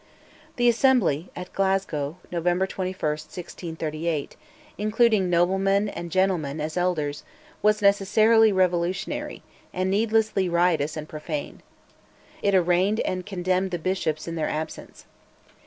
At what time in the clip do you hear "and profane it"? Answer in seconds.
10.97-12.55